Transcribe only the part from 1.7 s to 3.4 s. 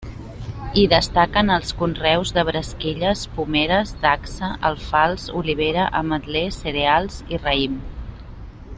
conreus de bresquilles,